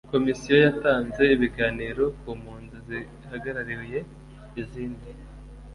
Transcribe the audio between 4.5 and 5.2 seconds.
izindi